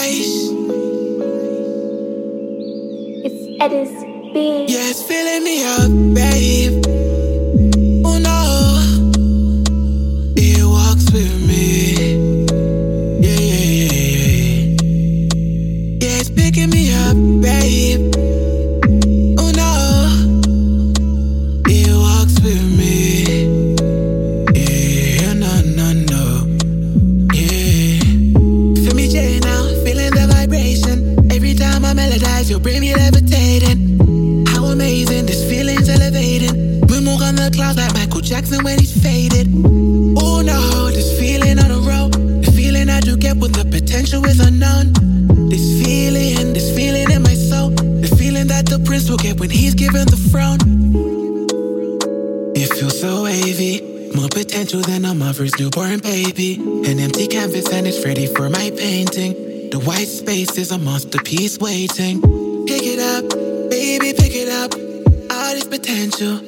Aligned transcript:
nice. 0.00 0.48
It's 3.26 3.40
Eddie's 3.60 3.94
beat. 4.32 4.68
Yeah, 4.70 4.90
it's 4.90 5.02
filling 5.02 5.44
me 5.44 5.64
up, 5.64 5.90
babe. 6.14 7.09
Me 32.80 32.94
levitating. 32.94 34.46
How 34.46 34.64
amazing, 34.64 35.26
this 35.26 35.44
feeling's 35.48 35.88
elevating. 35.88 36.80
We 36.88 37.00
move 37.00 37.20
on 37.20 37.36
the 37.36 37.50
clouds 37.54 37.76
like 37.76 37.92
Michael 37.92 38.22
Jackson 38.22 38.64
when 38.64 38.78
he's 38.78 38.96
faded. 39.02 39.48
Oh 40.16 40.40
no, 40.40 40.88
this 40.88 41.18
feeling 41.18 41.58
on 41.58 41.68
the 41.68 41.80
road. 41.84 42.12
The 42.42 42.50
feeling 42.52 42.86
that 42.86 43.06
you 43.06 43.18
get 43.18 43.36
with 43.36 43.52
the 43.52 43.66
potential 43.66 44.24
is 44.24 44.40
unknown. 44.40 44.94
This 45.50 45.82
feeling, 45.82 46.54
this 46.54 46.74
feeling 46.74 47.10
in 47.10 47.22
my 47.22 47.34
soul. 47.34 47.70
The 47.70 48.08
feeling 48.16 48.46
that 48.46 48.64
the 48.64 48.78
prince 48.78 49.10
will 49.10 49.18
get 49.18 49.38
when 49.38 49.50
he's 49.50 49.74
given 49.74 50.06
the 50.06 50.16
throne. 50.16 50.60
It 52.56 52.72
feels 52.72 52.98
so 52.98 53.24
wavy. 53.24 54.10
More 54.14 54.28
potential 54.28 54.80
than 54.80 55.04
a 55.04 55.14
mother's 55.14 55.58
newborn 55.58 55.98
baby. 56.00 56.54
An 56.88 56.98
empty 56.98 57.26
canvas 57.26 57.70
and 57.70 57.86
it's 57.86 58.02
ready 58.06 58.26
for 58.26 58.48
my 58.48 58.70
painting. 58.70 59.68
The 59.70 59.78
white 59.78 60.08
space 60.08 60.56
is 60.56 60.70
a 60.72 60.78
masterpiece 60.78 61.58
waiting. 61.58 62.49
Pick 62.80 62.94
it 62.94 62.98
up, 62.98 63.28
baby, 63.68 64.14
pick 64.14 64.34
it 64.34 64.48
up. 64.48 64.72
All 65.30 65.52
this 65.54 65.66
potential, 65.66 66.38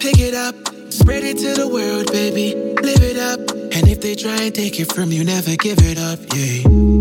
pick 0.00 0.18
it 0.18 0.32
up. 0.32 0.54
Spread 0.90 1.22
it 1.22 1.36
to 1.36 1.52
the 1.52 1.68
world, 1.68 2.10
baby. 2.10 2.54
Live 2.80 3.02
it 3.02 3.18
up. 3.18 3.40
And 3.50 3.86
if 3.86 4.00
they 4.00 4.14
try 4.14 4.44
and 4.44 4.54
take 4.54 4.80
it 4.80 4.90
from 4.90 5.12
you, 5.12 5.22
never 5.22 5.54
give 5.56 5.80
it 5.80 5.98
up, 5.98 6.18
yeah. 6.34 6.91